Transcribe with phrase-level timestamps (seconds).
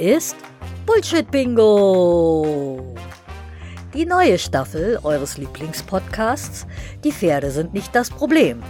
[0.00, 0.34] ist
[0.86, 2.94] Bullshit Bingo.
[3.92, 6.66] Die neue Staffel eures Lieblingspodcasts
[7.04, 8.62] Die Pferde sind nicht das Problem.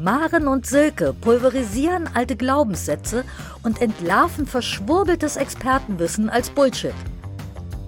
[0.00, 3.24] Maren und Silke pulverisieren alte Glaubenssätze
[3.62, 6.94] und entlarven verschwurbeltes Expertenwissen als Bullshit.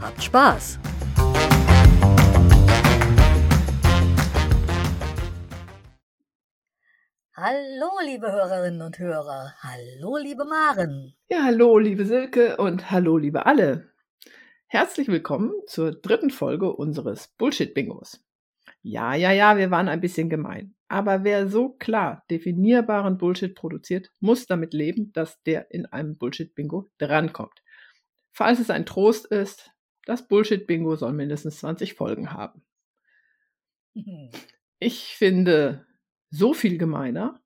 [0.00, 0.78] Habt Spaß!
[7.46, 9.52] Hallo, liebe Hörerinnen und Hörer.
[9.58, 11.14] Hallo, liebe Maren.
[11.28, 13.92] Ja, hallo, liebe Silke und hallo, liebe alle.
[14.66, 18.24] Herzlich willkommen zur dritten Folge unseres Bullshit-Bingos.
[18.80, 20.74] Ja, ja, ja, wir waren ein bisschen gemein.
[20.88, 26.88] Aber wer so klar definierbaren Bullshit produziert, muss damit leben, dass der in einem Bullshit-Bingo
[26.96, 27.62] drankommt.
[28.32, 29.70] Falls es ein Trost ist,
[30.06, 32.64] das Bullshit-Bingo soll mindestens 20 Folgen haben.
[34.78, 35.84] Ich finde,
[36.34, 37.40] so viel gemeiner,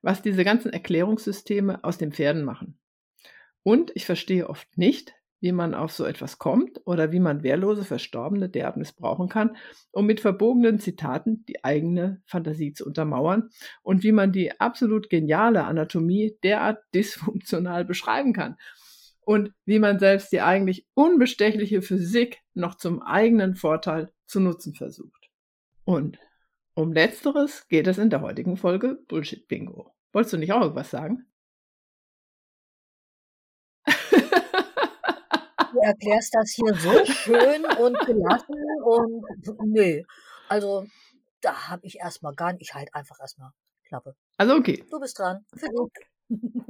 [0.00, 2.78] was diese ganzen Erklärungssysteme aus den Pferden machen.
[3.62, 7.84] Und ich verstehe oft nicht, wie man auf so etwas kommt oder wie man wehrlose
[7.84, 9.56] Verstorbene derart missbrauchen kann,
[9.90, 13.50] um mit verbogenen Zitaten die eigene Fantasie zu untermauern
[13.82, 18.56] und wie man die absolut geniale Anatomie derart dysfunktional beschreiben kann
[19.20, 25.28] und wie man selbst die eigentlich unbestechliche Physik noch zum eigenen Vorteil zu nutzen versucht.
[25.84, 26.18] Und
[26.74, 29.94] um letzteres geht es in der heutigen Folge Bullshit Bingo.
[30.12, 31.26] Wolltest du nicht auch irgendwas sagen?
[35.72, 39.24] Du erklärst das hier so schön und gelassen und
[39.64, 40.04] nee,
[40.48, 40.86] also
[41.40, 43.52] da habe ich erstmal gar nicht, ich halt einfach erstmal
[43.84, 44.14] Klappe.
[44.36, 44.84] Also okay.
[44.90, 45.44] Du bist dran.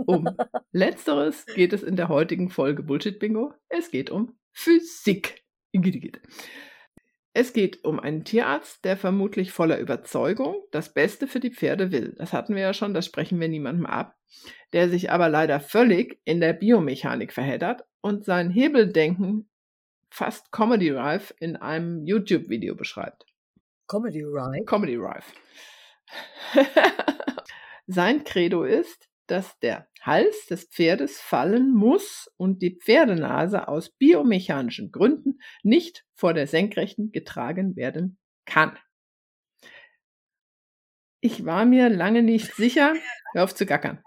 [0.06, 0.28] Um
[0.72, 3.54] letzteres geht es in der heutigen Folge Bullshit Bingo.
[3.68, 5.44] Es geht um Physik.
[7.34, 12.14] Es geht um einen Tierarzt, der vermutlich voller Überzeugung das Beste für die Pferde will.
[12.18, 14.16] Das hatten wir ja schon, das sprechen wir niemandem ab.
[14.72, 19.48] Der sich aber leider völlig in der Biomechanik verheddert und sein Hebeldenken
[20.10, 23.24] fast Comedy Rife in einem YouTube-Video beschreibt.
[23.86, 24.64] Comedy Rife?
[24.66, 25.32] Comedy Rife.
[27.86, 34.92] sein Credo ist, dass der Hals des Pferdes fallen muss und die Pferdenase aus biomechanischen
[34.92, 38.78] Gründen nicht vor der Senkrechten getragen werden kann.
[41.22, 42.94] Ich war mir lange nicht sicher,
[43.32, 44.02] hör auf zu gackern.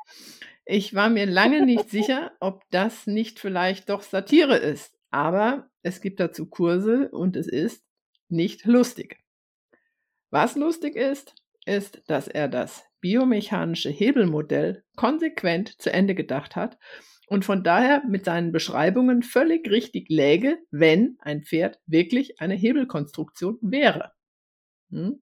[0.64, 6.02] Ich war mir lange nicht sicher, ob das nicht vielleicht doch Satire ist, aber es
[6.02, 7.84] gibt dazu Kurse und es ist
[8.30, 9.18] nicht lustig.
[10.30, 11.34] Was lustig ist,
[11.66, 16.80] ist, dass er das biomechanische Hebelmodell konsequent zu Ende gedacht hat
[17.28, 23.60] und von daher mit seinen Beschreibungen völlig richtig läge, wenn ein Pferd wirklich eine Hebelkonstruktion
[23.62, 24.14] wäre.
[24.90, 25.22] Hm?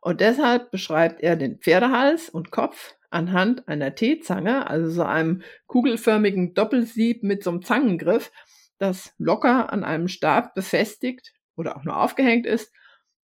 [0.00, 6.54] Und deshalb beschreibt er den Pferdehals und Kopf anhand einer T-Zange, also so einem kugelförmigen
[6.54, 8.30] Doppelsieb mit so einem Zangengriff,
[8.78, 12.70] das locker an einem Stab befestigt oder auch nur aufgehängt ist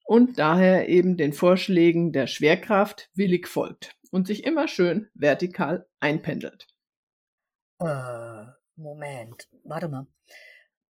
[0.05, 6.67] und daher eben den Vorschlägen der Schwerkraft willig folgt und sich immer schön vertikal einpendelt.
[7.81, 8.45] Äh,
[8.77, 10.07] Moment, warte mal.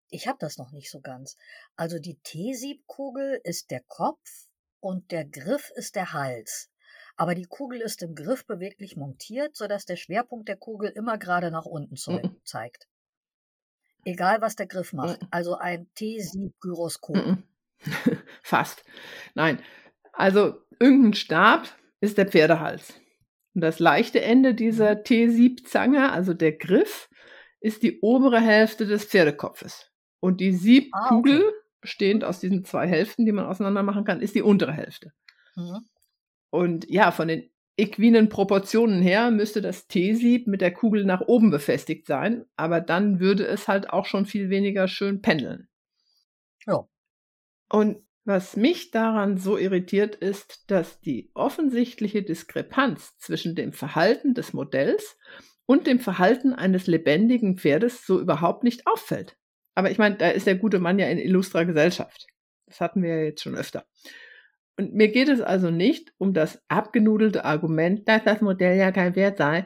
[0.09, 1.37] Ich habe das noch nicht so ganz.
[1.75, 4.47] Also die T-Siebkugel ist der Kopf
[4.79, 6.71] und der Griff ist der Hals.
[7.15, 11.51] Aber die Kugel ist im Griff beweglich montiert, sodass der Schwerpunkt der Kugel immer gerade
[11.51, 11.97] nach unten
[12.45, 12.87] zeigt.
[14.05, 15.19] Egal was der Griff macht.
[15.29, 17.37] Also ein T-Sieb-Gyroskop.
[17.85, 17.91] Mhm.
[18.41, 18.83] Fast.
[19.35, 19.59] Nein.
[20.13, 21.67] Also irgendein Stab
[22.01, 22.93] ist der Pferdehals.
[23.55, 27.09] Und das leichte Ende dieser T-Siebzange, also der Griff,
[27.61, 29.91] ist die obere Hälfte des Pferdekopfes.
[30.21, 31.53] Und die Siebkugel, Ah, okay.
[31.81, 35.11] bestehend aus diesen zwei Hälften, die man auseinander machen kann, ist die untere Hälfte.
[35.55, 35.87] Mhm.
[36.51, 41.49] Und ja, von den equinen Proportionen her müsste das T-Sieb mit der Kugel nach oben
[41.51, 45.67] befestigt sein, aber dann würde es halt auch schon viel weniger schön pendeln.
[46.67, 46.85] Ja.
[47.69, 54.53] Und was mich daran so irritiert, ist, dass die offensichtliche Diskrepanz zwischen dem Verhalten des
[54.53, 55.17] Modells
[55.65, 59.37] und dem Verhalten eines lebendigen Pferdes so überhaupt nicht auffällt.
[59.75, 62.27] Aber ich meine, da ist der gute Mann ja in illustrer Gesellschaft.
[62.65, 63.85] Das hatten wir ja jetzt schon öfter.
[64.77, 69.15] Und mir geht es also nicht um das abgenudelte Argument, dass das Modell ja kein
[69.15, 69.65] Wert sei,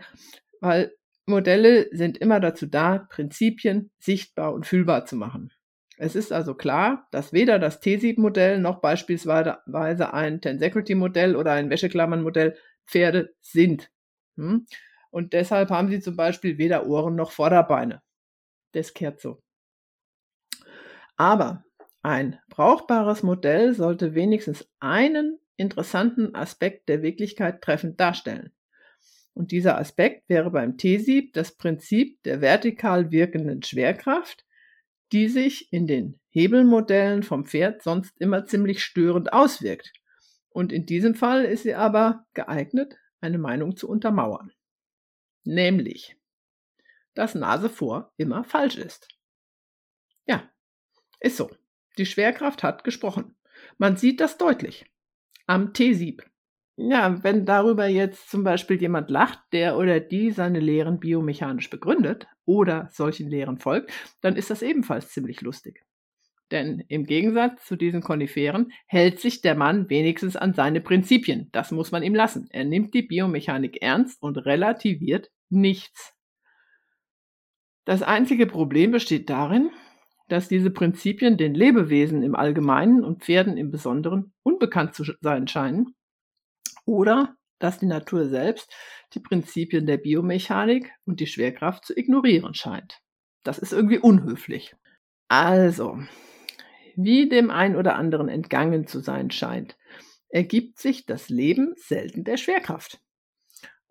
[0.59, 0.93] weil
[1.25, 5.51] Modelle sind immer dazu da, Prinzipien sichtbar und fühlbar zu machen.
[5.97, 12.57] Es ist also klar, dass weder das T-Sieb-Modell noch beispielsweise ein Tensegrity-Modell oder ein Wäscheklammern-Modell
[12.85, 13.91] Pferde sind.
[14.35, 14.65] Hm?
[15.11, 18.01] Und deshalb haben sie zum Beispiel weder Ohren noch Vorderbeine.
[18.71, 19.41] Das kehrt so.
[21.15, 21.63] Aber
[22.01, 28.51] ein brauchbares Modell sollte wenigstens einen interessanten Aspekt der Wirklichkeit treffend darstellen.
[29.33, 34.45] Und dieser Aspekt wäre beim T-Sieb das Prinzip der vertikal wirkenden Schwerkraft,
[35.13, 39.93] die sich in den Hebelmodellen vom Pferd sonst immer ziemlich störend auswirkt.
[40.49, 44.51] Und in diesem Fall ist sie aber geeignet, eine Meinung zu untermauern.
[45.43, 46.17] Nämlich,
[47.13, 49.07] dass Nase vor immer falsch ist.
[50.25, 50.49] Ja,
[51.19, 51.51] ist so.
[51.99, 53.35] Die Schwerkraft hat gesprochen.
[53.77, 54.85] Man sieht das deutlich.
[55.45, 56.27] Am T-Sieb.
[56.75, 62.27] Ja, wenn darüber jetzt zum Beispiel jemand lacht, der oder die seine Lehren biomechanisch begründet
[62.45, 63.91] oder solchen Lehren folgt,
[64.21, 65.85] dann ist das ebenfalls ziemlich lustig.
[66.49, 71.49] Denn im Gegensatz zu diesen Koniferen hält sich der Mann wenigstens an seine Prinzipien.
[71.51, 72.47] Das muss man ihm lassen.
[72.49, 76.15] Er nimmt die Biomechanik ernst und relativiert nichts.
[77.85, 79.69] Das einzige Problem besteht darin,
[80.27, 85.95] dass diese Prinzipien den Lebewesen im Allgemeinen und Pferden im Besonderen unbekannt zu sein scheinen
[86.85, 88.73] oder dass die Natur selbst
[89.13, 92.99] die Prinzipien der Biomechanik und die Schwerkraft zu ignorieren scheint.
[93.43, 94.75] Das ist irgendwie unhöflich.
[95.29, 95.99] Also,
[96.95, 99.77] wie dem ein oder anderen entgangen zu sein scheint,
[100.29, 102.99] ergibt sich das Leben selten der Schwerkraft.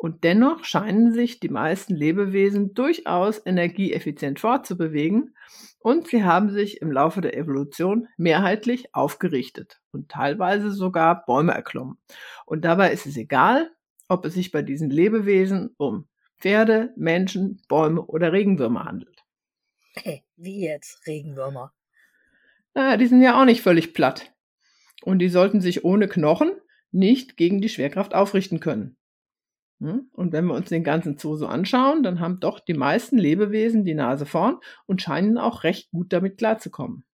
[0.02, 5.36] Und dennoch scheinen sich die meisten Lebewesen durchaus energieeffizient fortzubewegen
[5.78, 11.98] und sie haben sich im Laufe der Evolution mehrheitlich aufgerichtet und teilweise sogar Bäume erklommen.
[12.46, 13.70] Und dabei ist es egal,
[14.08, 16.08] ob es sich bei diesen Lebewesen um
[16.40, 19.24] Pferde, Menschen, Bäume oder Regenwürmer handelt.
[19.94, 21.72] Hey, wie jetzt Regenwürmer?
[22.74, 24.32] Naja, die sind ja auch nicht völlig platt.
[25.04, 26.50] Und die sollten sich ohne Knochen
[26.90, 28.96] nicht gegen die Schwerkraft aufrichten können.
[29.82, 30.08] Hm?
[30.12, 33.84] Und wenn wir uns den ganzen Zoo so anschauen, dann haben doch die meisten Lebewesen
[33.84, 37.04] die Nase vorn und scheinen auch recht gut damit klarzukommen.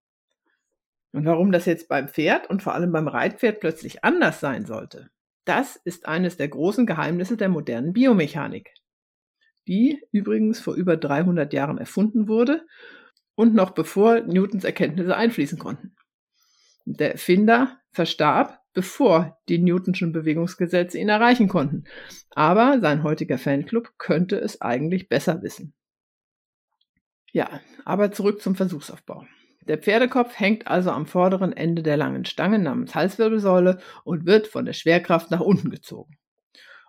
[1.12, 5.08] Und warum das jetzt beim Pferd und vor allem beim Reitpferd plötzlich anders sein sollte,
[5.46, 8.74] das ist eines der großen Geheimnisse der modernen Biomechanik,
[9.66, 12.66] die übrigens vor über 300 Jahren erfunden wurde
[13.34, 15.96] und noch bevor Newtons Erkenntnisse einfließen konnten.
[16.96, 21.82] Der Erfinder verstarb bevor die Newtonschen Bewegungsgesetze ihn erreichen konnten.
[22.30, 25.74] Aber sein heutiger Fanclub könnte es eigentlich besser wissen.
[27.32, 29.26] Ja, aber zurück zum Versuchsaufbau.
[29.62, 34.64] Der Pferdekopf hängt also am vorderen Ende der langen Stange namens Halswirbelsäule und wird von
[34.64, 36.16] der Schwerkraft nach unten gezogen.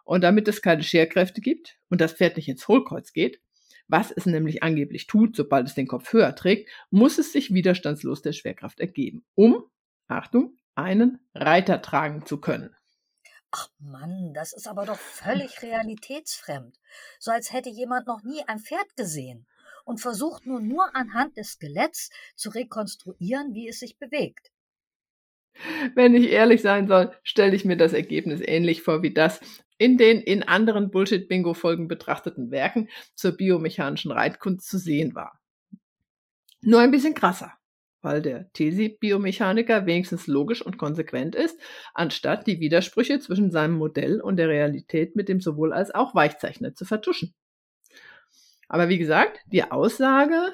[0.06, 3.42] Und damit es keine Scherkräfte gibt und das Pferd nicht ins Hohlkreuz geht,
[3.88, 8.22] was es nämlich angeblich tut, sobald es den Kopf höher trägt, muss es sich widerstandslos
[8.22, 9.64] der Schwerkraft ergeben, um,
[10.10, 12.76] Achtung, einen Reiter tragen zu können.
[13.52, 16.80] Ach Mann, das ist aber doch völlig realitätsfremd.
[17.20, 19.48] So als hätte jemand noch nie ein Pferd gesehen
[19.86, 24.52] und versucht nur nur anhand des Skeletts zu rekonstruieren, wie es sich bewegt.
[25.96, 29.42] Wenn ich ehrlich sein soll, stelle ich mir das Ergebnis ähnlich vor wie das
[29.78, 35.40] in den in anderen Bullshit-Bingo-Folgen betrachteten Werken zur biomechanischen Reitkunst zu sehen war.
[36.62, 37.59] Nur ein bisschen krasser
[38.02, 41.60] weil der TESI-Biomechaniker wenigstens logisch und konsequent ist,
[41.94, 46.74] anstatt die Widersprüche zwischen seinem Modell und der Realität mit dem sowohl als auch Weichzeichner
[46.74, 47.34] zu vertuschen.
[48.68, 50.54] Aber wie gesagt, die Aussage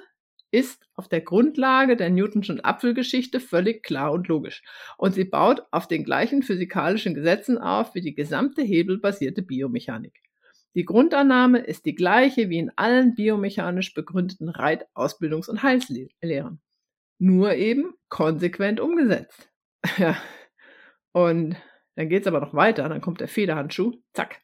[0.52, 4.64] ist auf der Grundlage der Newtonschen Apfelgeschichte völlig klar und logisch.
[4.98, 10.22] Und sie baut auf den gleichen physikalischen Gesetzen auf wie die gesamte hebelbasierte Biomechanik.
[10.74, 16.62] Die Grundannahme ist die gleiche wie in allen biomechanisch begründeten Reit-, Ausbildungs- und Heilslehren
[17.18, 19.50] nur eben konsequent umgesetzt.
[19.98, 20.18] Ja.
[21.12, 21.56] Und
[21.96, 24.42] dann geht's aber noch weiter, dann kommt der Federhandschuh, zack.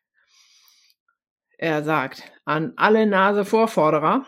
[1.57, 4.25] Er sagt an alle Nasevorforderer,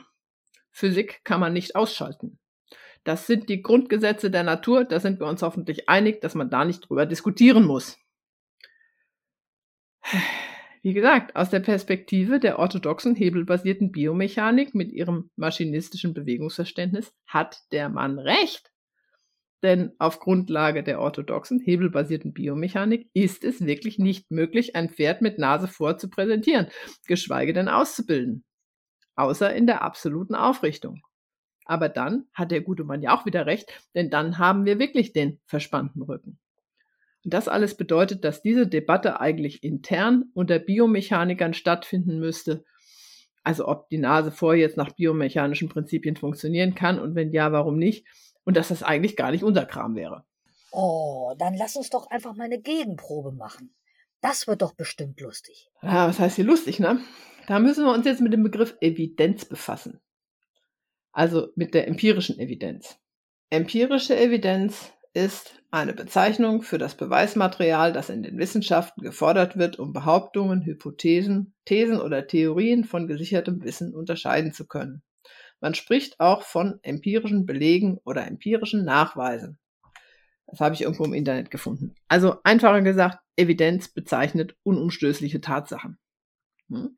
[0.71, 2.39] Physik kann man nicht ausschalten.
[3.03, 6.65] Das sind die Grundgesetze der Natur, da sind wir uns hoffentlich einig, dass man da
[6.65, 7.97] nicht drüber diskutieren muss.
[10.83, 17.87] Wie gesagt, aus der Perspektive der orthodoxen hebelbasierten Biomechanik mit ihrem maschinistischen Bewegungsverständnis hat der
[17.87, 18.69] Mann recht.
[19.63, 25.39] Denn auf Grundlage der orthodoxen hebelbasierten Biomechanik ist es wirklich nicht möglich, ein Pferd mit
[25.39, 26.67] Nase vor zu präsentieren,
[27.07, 28.43] geschweige denn auszubilden.
[29.15, 31.01] Außer in der absoluten Aufrichtung.
[31.63, 35.13] Aber dann hat der gute Mann ja auch wieder recht, denn dann haben wir wirklich
[35.13, 36.39] den verspannten Rücken.
[37.23, 42.65] Und das alles bedeutet, dass diese Debatte eigentlich intern unter Biomechanikern stattfinden müsste.
[43.43, 47.77] Also ob die Nase vor jetzt nach biomechanischen Prinzipien funktionieren kann und wenn ja, warum
[47.77, 48.05] nicht.
[48.45, 50.25] Und dass das eigentlich gar nicht unser Kram wäre.
[50.71, 53.73] Oh, dann lass uns doch einfach mal eine Gegenprobe machen.
[54.21, 55.69] Das wird doch bestimmt lustig.
[55.81, 56.99] Ja, was heißt hier lustig, ne?
[57.47, 60.01] Da müssen wir uns jetzt mit dem Begriff Evidenz befassen.
[61.11, 62.97] Also mit der empirischen Evidenz.
[63.49, 69.93] Empirische Evidenz ist eine Bezeichnung für das Beweismaterial, das in den Wissenschaften gefordert wird, um
[69.93, 75.03] Behauptungen, Hypothesen, Thesen oder Theorien von gesichertem Wissen unterscheiden zu können.
[75.61, 79.59] Man spricht auch von empirischen Belegen oder empirischen Nachweisen.
[80.47, 81.95] Das habe ich irgendwo im Internet gefunden.
[82.07, 85.97] Also einfacher gesagt, Evidenz bezeichnet unumstößliche Tatsachen.
[86.69, 86.97] Hm?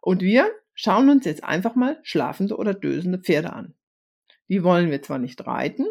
[0.00, 3.74] Und wir schauen uns jetzt einfach mal schlafende oder dösende Pferde an.
[4.48, 5.86] Die wollen wir zwar nicht reiten,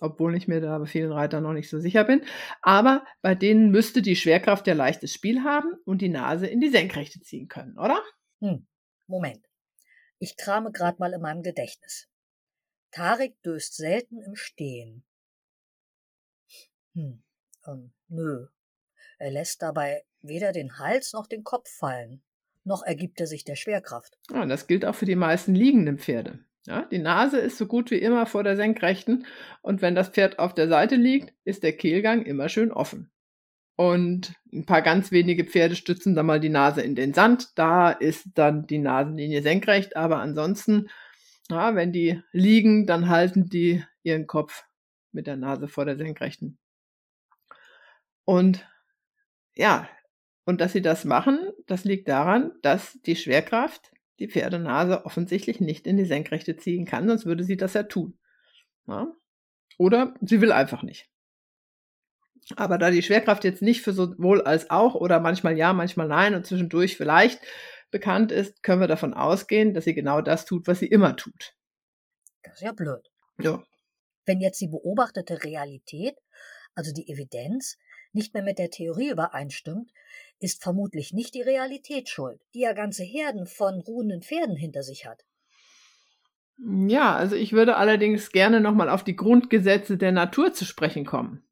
[0.00, 2.22] obwohl ich mir da bei vielen Reitern noch nicht so sicher bin,
[2.62, 6.70] aber bei denen müsste die Schwerkraft ja leichtes Spiel haben und die Nase in die
[6.70, 8.00] Senkrechte ziehen können, oder?
[8.40, 8.66] Hm,
[9.06, 9.44] Moment.
[10.18, 12.08] Ich krame gerade mal in meinem Gedächtnis.
[12.90, 15.04] Tarik döst selten im Stehen.
[16.94, 17.22] Hm,
[17.66, 18.48] ähm, nö.
[19.18, 22.22] Er lässt dabei weder den Hals noch den Kopf fallen,
[22.64, 24.18] noch ergibt er sich der Schwerkraft.
[24.30, 26.44] Ja, das gilt auch für die meisten liegenden Pferde.
[26.66, 29.26] Ja, die Nase ist so gut wie immer vor der Senkrechten
[29.62, 33.10] und wenn das Pferd auf der Seite liegt, ist der Kehlgang immer schön offen.
[33.76, 37.58] Und ein paar ganz wenige Pferde stützen dann mal die Nase in den Sand.
[37.58, 40.90] Da ist dann die Nasenlinie senkrecht, aber ansonsten,
[41.48, 44.64] ja, wenn die liegen, dann halten die ihren Kopf
[45.12, 46.58] mit der Nase vor der Senkrechten.
[48.26, 48.68] Und
[49.54, 49.88] ja,
[50.44, 55.86] und dass sie das machen, das liegt daran, dass die Schwerkraft die Pferdenase offensichtlich nicht
[55.86, 58.18] in die Senkrechte ziehen kann, sonst würde sie das ja tun.
[58.86, 59.08] Ja?
[59.78, 61.08] Oder sie will einfach nicht.
[62.56, 66.34] Aber da die Schwerkraft jetzt nicht für sowohl als auch oder manchmal ja, manchmal nein
[66.34, 67.40] und zwischendurch vielleicht
[67.90, 71.54] bekannt ist, können wir davon ausgehen, dass sie genau das tut, was sie immer tut.
[72.42, 73.10] Das ist ja blöd.
[73.40, 73.62] Ja.
[74.26, 76.16] Wenn jetzt die beobachtete Realität,
[76.74, 77.78] also die Evidenz,
[78.12, 79.92] nicht mehr mit der Theorie übereinstimmt,
[80.40, 85.06] ist vermutlich nicht die Realität schuld, die ja ganze Herden von ruhenden Pferden hinter sich
[85.06, 85.24] hat.
[86.58, 91.42] Ja, also ich würde allerdings gerne nochmal auf die Grundgesetze der Natur zu sprechen kommen.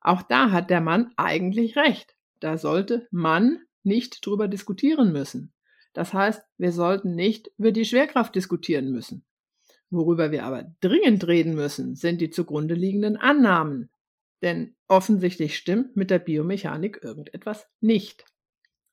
[0.00, 2.16] Auch da hat der Mann eigentlich recht.
[2.40, 5.52] Da sollte man nicht drüber diskutieren müssen.
[5.92, 9.24] Das heißt, wir sollten nicht über die Schwerkraft diskutieren müssen.
[9.90, 13.88] Worüber wir aber dringend reden müssen, sind die zugrunde liegenden Annahmen,
[14.46, 18.24] denn offensichtlich stimmt mit der Biomechanik irgendetwas nicht.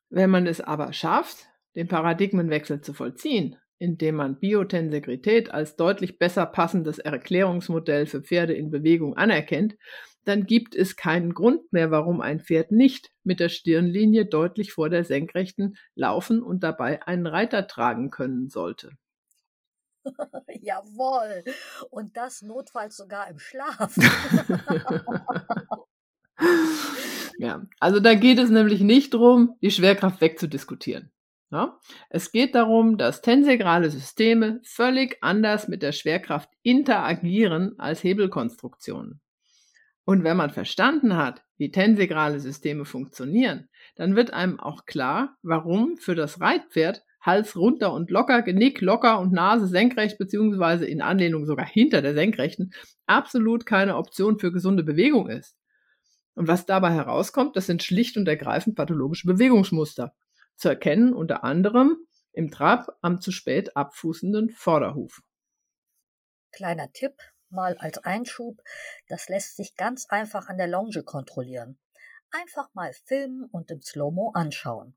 [0.09, 1.45] Wenn man es aber schafft,
[1.75, 8.71] den Paradigmenwechsel zu vollziehen, indem man Biotensegrität als deutlich besser passendes Erklärungsmodell für Pferde in
[8.71, 9.77] Bewegung anerkennt,
[10.25, 14.89] dann gibt es keinen Grund mehr, warum ein Pferd nicht mit der Stirnlinie deutlich vor
[14.89, 18.97] der Senkrechten laufen und dabei einen Reiter tragen können sollte.
[20.61, 21.43] Jawohl.
[21.89, 23.95] Und das notfalls sogar im Schlaf.
[27.37, 31.11] ja, also da geht es nämlich nicht darum, die Schwerkraft wegzudiskutieren.
[31.51, 31.79] Ja?
[32.09, 39.21] Es geht darum, dass tensegrale Systeme völlig anders mit der Schwerkraft interagieren als Hebelkonstruktionen.
[40.05, 45.97] Und wenn man verstanden hat, wie tensegrale Systeme funktionieren, dann wird einem auch klar, warum
[45.97, 51.45] für das Reitpferd Hals runter und locker, Genick locker und Nase senkrecht beziehungsweise in Anlehnung
[51.45, 52.73] sogar hinter der Senkrechten
[53.05, 55.57] absolut keine Option für gesunde Bewegung ist.
[56.35, 60.13] Und was dabei herauskommt, das sind schlicht und ergreifend pathologische Bewegungsmuster.
[60.57, 61.97] Zu erkennen unter anderem
[62.33, 65.21] im Trab am zu spät abfußenden Vorderhuf.
[66.51, 67.13] Kleiner Tipp,
[67.49, 68.61] mal als Einschub,
[69.07, 71.79] das lässt sich ganz einfach an der Longe kontrollieren.
[72.31, 74.95] Einfach mal filmen und im Slow-Mo anschauen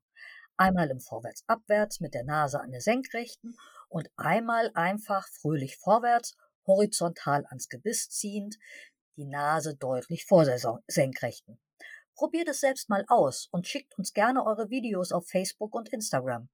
[0.57, 3.55] einmal im Vorwärts-Abwärts mit der Nase an der Senkrechten
[3.89, 6.35] und einmal einfach fröhlich vorwärts,
[6.65, 8.57] horizontal ans Gebiss ziehend,
[9.15, 11.59] die Nase deutlich vor der Senkrechten.
[12.15, 16.49] Probiert es selbst mal aus und schickt uns gerne eure Videos auf Facebook und Instagram.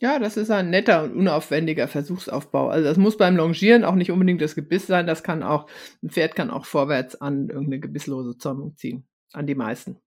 [0.00, 2.68] Ja, das ist ein netter und unaufwendiger Versuchsaufbau.
[2.68, 5.68] Also das muss beim Longieren auch nicht unbedingt das Gebiss sein, das kann auch,
[6.02, 9.06] ein Pferd kann auch vorwärts an irgendeine gebisslose Zäumung ziehen.
[9.32, 10.00] An die meisten.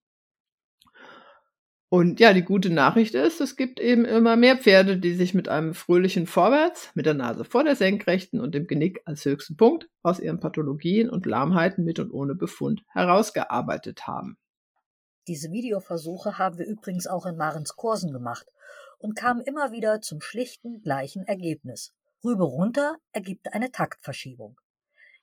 [1.94, 5.48] Und ja, die gute Nachricht ist, es gibt eben immer mehr Pferde, die sich mit
[5.48, 9.88] einem fröhlichen Vorwärts, mit der Nase vor der Senkrechten und dem Genick als höchsten Punkt
[10.02, 14.40] aus ihren Pathologien und Lahmheiten mit und ohne Befund herausgearbeitet haben.
[15.28, 18.48] Diese Videoversuche haben wir übrigens auch in Marens Kursen gemacht
[18.98, 21.94] und kamen immer wieder zum schlichten gleichen Ergebnis.
[22.26, 24.58] Rübe runter ergibt eine Taktverschiebung.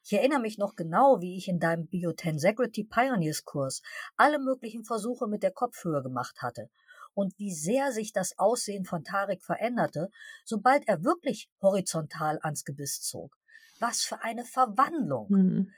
[0.02, 3.82] Ich erinnere mich noch genau, wie ich in deinem Biotensegrity Pioneers Kurs
[4.16, 6.70] alle möglichen Versuche mit der Kopfhöhe gemacht hatte
[7.14, 10.08] und wie sehr sich das Aussehen von Tarek veränderte,
[10.44, 13.36] sobald er wirklich horizontal ans Gebiss zog.
[13.78, 15.28] Was für eine Verwandlung!
[15.30, 15.72] Mhm.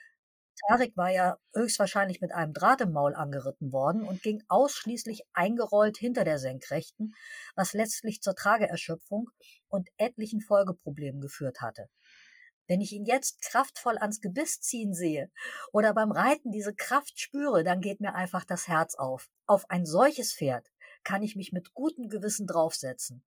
[0.69, 5.97] Tarek war ja höchstwahrscheinlich mit einem Draht im Maul angeritten worden und ging ausschließlich eingerollt
[5.97, 7.15] hinter der Senkrechten,
[7.57, 9.31] was letztlich zur Trageerschöpfung
[9.69, 11.89] und etlichen Folgeproblemen geführt hatte.
[12.69, 15.31] Wenn ich ihn jetzt kraftvoll ans Gebiss ziehen sehe
[15.73, 19.29] oder beim Reiten diese Kraft spüre, dann geht mir einfach das Herz auf.
[19.47, 20.71] Auf ein solches Pferd
[21.05, 23.25] kann ich mich mit gutem Gewissen draufsetzen.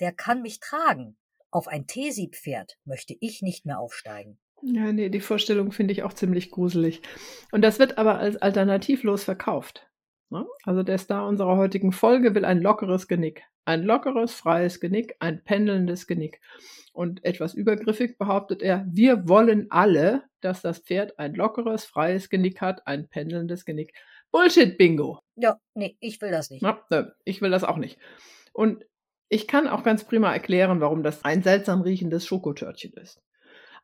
[0.00, 1.16] Der kann mich tragen.
[1.50, 4.38] Auf ein Tesi-Pferd möchte ich nicht mehr aufsteigen.
[4.62, 7.02] Ja, nee, die Vorstellung finde ich auch ziemlich gruselig.
[7.50, 9.90] Und das wird aber als alternativlos verkauft.
[10.30, 10.46] Ne?
[10.64, 13.44] Also der Star unserer heutigen Folge will ein lockeres Genick.
[13.64, 16.40] Ein lockeres, freies Genick, ein pendelndes Genick.
[16.92, 22.60] Und etwas übergriffig behauptet er, wir wollen alle, dass das Pferd ein lockeres, freies Genick
[22.60, 23.94] hat, ein pendelndes Genick.
[24.30, 25.20] Bullshit, Bingo.
[25.36, 26.62] Ja, nee, ich will das nicht.
[26.62, 27.98] Na, ne, ich will das auch nicht.
[28.52, 28.84] Und
[29.28, 33.22] ich kann auch ganz prima erklären, warum das ein seltsam riechendes Schokotörtchen ist.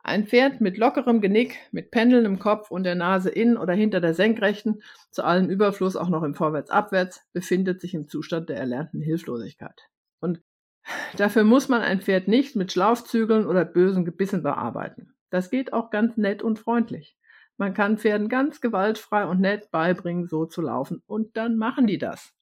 [0.09, 4.15] Ein Pferd mit lockerem Genick, mit pendelndem Kopf und der Nase in oder hinter der
[4.15, 9.83] Senkrechten, zu allem Überfluss auch noch im Vorwärts-Abwärts, befindet sich im Zustand der erlernten Hilflosigkeit.
[10.19, 10.41] Und
[11.19, 15.13] dafür muss man ein Pferd nicht mit Schlaufzügeln oder bösen Gebissen bearbeiten.
[15.29, 17.19] Das geht auch ganz nett und freundlich.
[17.59, 21.99] Man kann Pferden ganz gewaltfrei und nett beibringen, so zu laufen, und dann machen die
[21.99, 22.33] das.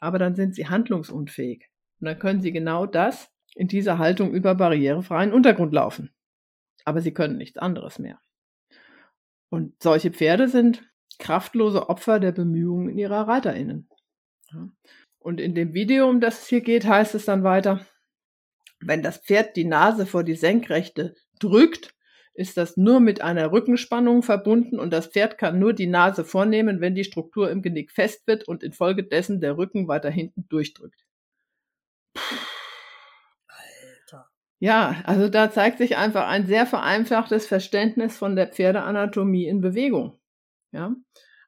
[0.00, 1.70] Aber dann sind sie handlungsunfähig.
[2.00, 6.10] Und dann können sie genau das in dieser Haltung über barrierefreien Untergrund laufen
[6.84, 8.20] aber sie können nichts anderes mehr.
[9.50, 10.82] Und solche Pferde sind
[11.18, 13.88] kraftlose Opfer der Bemühungen ihrer ReiterInnen.
[15.18, 17.86] Und in dem Video, um das es hier geht, heißt es dann weiter,
[18.80, 21.94] wenn das Pferd die Nase vor die Senkrechte drückt,
[22.34, 26.80] ist das nur mit einer Rückenspannung verbunden und das Pferd kann nur die Nase vornehmen,
[26.80, 31.06] wenn die Struktur im Genick fest wird und infolgedessen der Rücken weiter hinten durchdrückt.
[32.14, 32.53] Puh.
[34.64, 40.18] Ja, also da zeigt sich einfach ein sehr vereinfachtes Verständnis von der Pferdeanatomie in Bewegung.
[40.72, 40.96] Ja,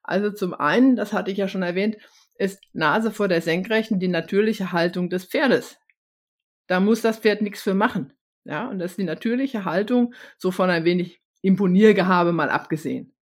[0.03, 1.97] also zum einen, das hatte ich ja schon erwähnt,
[2.35, 5.79] ist Nase vor der Senkrechten die natürliche Haltung des Pferdes.
[6.67, 8.13] Da muss das Pferd nichts für machen.
[8.43, 13.15] Ja, und das ist die natürliche Haltung, so von ein wenig Imponiergehabe mal abgesehen.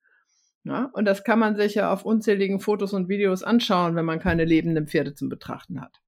[0.66, 4.20] Ja, und das kann man sich ja auf unzähligen Fotos und Videos anschauen, wenn man
[4.20, 6.02] keine lebenden Pferde zum Betrachten hat.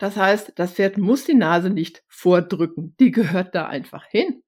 [0.00, 2.96] Das heißt, das Pferd muss die Nase nicht vordrücken.
[2.98, 4.42] Die gehört da einfach hin.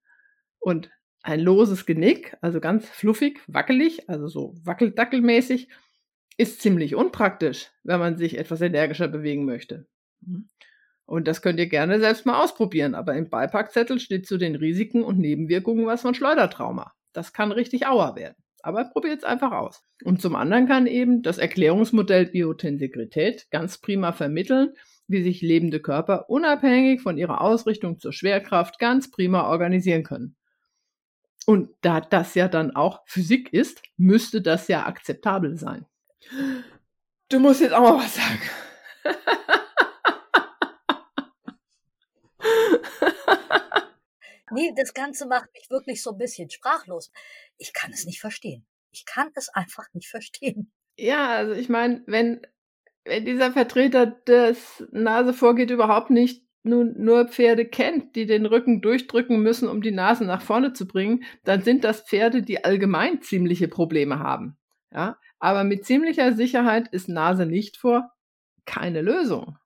[0.59, 0.91] Und
[1.23, 5.69] ein loses Genick, also ganz fluffig, wackelig, also so wackeldackelmäßig,
[6.39, 9.87] ist ziemlich unpraktisch, wenn man sich etwas energischer bewegen möchte.
[11.05, 15.05] Und das könnt ihr gerne selbst mal ausprobieren, aber im Beipackzettel steht zu den Risiken
[15.05, 16.95] und Nebenwirkungen was von Schleudertrauma.
[17.13, 18.37] Das kann richtig auer werden.
[18.63, 19.85] Aber probiert es einfach aus.
[20.03, 24.73] Und zum anderen kann eben das Erklärungsmodell Biotensegrität ganz prima vermitteln,
[25.13, 30.37] wie sich lebende Körper unabhängig von ihrer Ausrichtung zur Schwerkraft ganz prima organisieren können.
[31.47, 35.87] Und da das ja dann auch Physik ist, müsste das ja akzeptabel sein.
[37.29, 38.41] Du musst jetzt auch mal was sagen.
[44.53, 47.11] nee, das Ganze macht mich wirklich so ein bisschen sprachlos.
[47.57, 48.67] Ich kann es nicht verstehen.
[48.91, 50.73] Ich kann es einfach nicht verstehen.
[50.97, 52.47] Ja, also ich meine, wenn wenn
[53.07, 59.43] dieser Vertreter des Nase vorgeht überhaupt nicht nun nur Pferde kennt, die den Rücken durchdrücken
[59.43, 63.67] müssen, um die Nase nach vorne zu bringen, dann sind das Pferde, die allgemein ziemliche
[63.67, 64.57] Probleme haben.
[64.93, 68.13] Ja, aber mit ziemlicher Sicherheit ist Nase nicht vor
[68.65, 69.59] keine Lösung.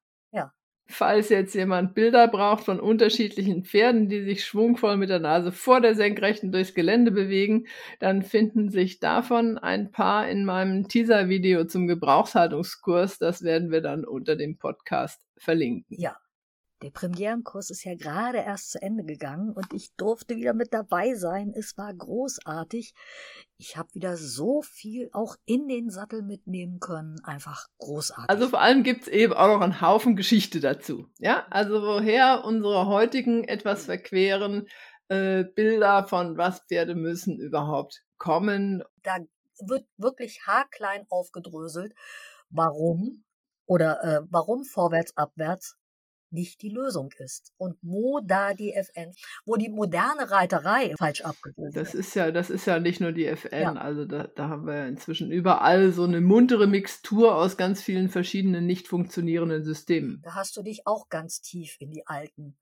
[0.89, 5.81] Falls jetzt jemand Bilder braucht von unterschiedlichen Pferden, die sich schwungvoll mit der Nase vor
[5.81, 7.67] der Senkrechten durchs Gelände bewegen,
[7.99, 13.19] dann finden sich davon ein paar in meinem Teaser-Video zum Gebrauchshaltungskurs.
[13.19, 15.97] Das werden wir dann unter dem Podcast verlinken.
[15.99, 16.17] Ja,
[16.83, 21.15] der Premierenkurs ist ja gerade erst zu Ende gegangen und ich durfte wieder mit dabei
[21.15, 21.53] sein.
[21.57, 22.93] Es war großartig.
[23.57, 27.19] Ich habe wieder so viel auch in den Sattel mitnehmen können.
[27.25, 28.29] Einfach großartig.
[28.29, 31.09] Also vor allem gibt's eben auch noch einen Haufen Geschichte dazu.
[31.19, 34.69] Ja, also woher unsere heutigen etwas verqueren
[35.09, 38.85] äh, Bilder von was Pferde müssen überhaupt kommen.
[39.03, 39.17] Da
[39.61, 41.95] wird wirklich haarklein aufgedröselt,
[42.51, 43.25] warum
[43.65, 45.79] oder äh, warum vorwärts, abwärts
[46.31, 47.53] nicht die Lösung ist.
[47.57, 49.13] Und wo da die FN,
[49.45, 53.27] wo die moderne Reiterei falsch abgebildet Das ist ja, das ist ja nicht nur die
[53.27, 53.73] FN, ja.
[53.75, 58.67] also da, da haben wir inzwischen überall so eine muntere Mixtur aus ganz vielen verschiedenen
[58.67, 60.21] nicht funktionierenden Systemen.
[60.23, 62.57] Da hast du dich auch ganz tief in die alten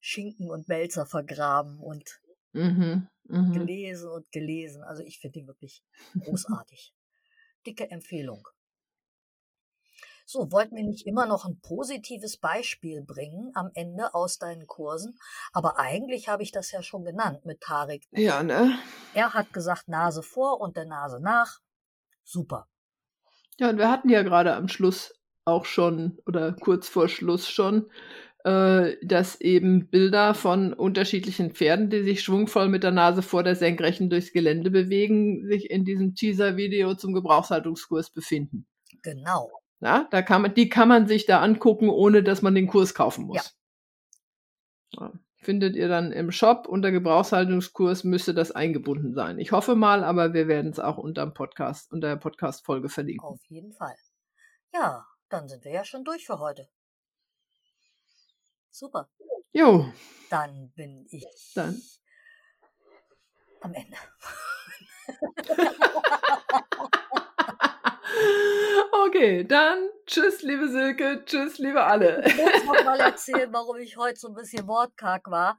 [0.00, 2.20] Schinken und Melzer vergraben und
[2.52, 3.52] mhm, mh.
[3.52, 4.82] gelesen und gelesen.
[4.82, 5.82] Also ich finde die wirklich
[6.20, 6.92] großartig.
[7.66, 8.46] Dicke Empfehlung.
[10.24, 15.18] So, wollten wir nicht immer noch ein positives Beispiel bringen am Ende aus deinen Kursen?
[15.52, 18.04] Aber eigentlich habe ich das ja schon genannt mit Tarek.
[18.12, 18.78] Ja, ne?
[19.12, 21.60] Er hat gesagt, Nase vor und der Nase nach.
[22.22, 22.66] Super.
[23.58, 27.90] Ja, und wir hatten ja gerade am Schluss auch schon oder kurz vor Schluss schon
[28.44, 33.56] äh, dass eben Bilder von unterschiedlichen Pferden, die sich schwungvoll mit der Nase vor der
[33.56, 38.66] Senkrechten durchs Gelände bewegen, sich in diesem Teaser-Video zum Gebrauchshaltungskurs befinden.
[39.02, 39.50] Genau.
[39.80, 42.94] Ja, da kann man, die kann man sich da angucken, ohne dass man den Kurs
[42.94, 43.56] kaufen muss.
[44.92, 45.12] Ja.
[45.36, 49.38] Findet ihr dann im Shop unter Gebrauchshaltungskurs müsste das eingebunden sein.
[49.38, 53.28] Ich hoffe mal, aber wir werden es auch unter dem Podcast, unter der Podcast-Folge verlinken.
[53.28, 53.94] Auf jeden Fall.
[54.72, 56.66] Ja, dann sind wir ja schon durch für heute.
[58.70, 59.10] Super.
[59.52, 59.92] Jo.
[60.30, 61.80] Dann bin ich Dann.
[63.60, 63.96] am Ende.
[69.06, 72.24] Okay, dann tschüss, liebe Silke, tschüss, liebe alle.
[72.26, 75.56] Ich muss noch mal erzählen, warum ich heute so ein bisschen wortkarg war.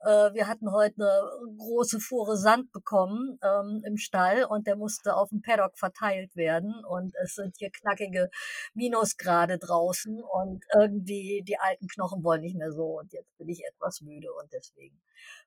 [0.00, 5.14] Äh, wir hatten heute eine große Fuhre Sand bekommen ähm, im Stall und der musste
[5.14, 8.28] auf dem Paddock verteilt werden und es sind hier knackige
[8.74, 13.62] Minusgrade draußen und irgendwie die alten Knochen wollen nicht mehr so und jetzt bin ich
[13.72, 15.00] etwas müde und deswegen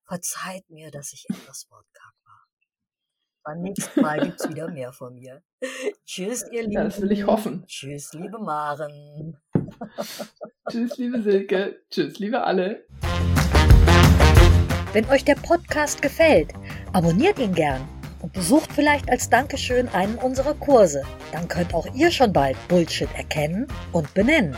[0.03, 2.42] verzeiht mir, dass ich etwas wortkarg war.
[3.43, 5.41] Beim nächsten Mal gibt's wieder mehr von mir.
[6.05, 6.83] Tschüss, ihr Lieben.
[6.83, 7.65] Das will ich hoffen.
[7.67, 9.37] Tschüss, liebe Maren.
[10.69, 11.81] tschüss, liebe Silke.
[11.89, 12.85] Tschüss, liebe alle.
[14.93, 16.53] Wenn euch der Podcast gefällt,
[16.93, 17.81] abonniert ihn gern
[18.21, 21.03] und besucht vielleicht als Dankeschön einen unserer Kurse.
[21.31, 24.55] Dann könnt auch ihr schon bald Bullshit erkennen und benennen.